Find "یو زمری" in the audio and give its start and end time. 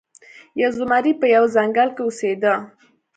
0.61-1.13